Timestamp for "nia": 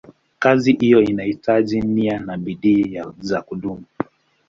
1.81-2.19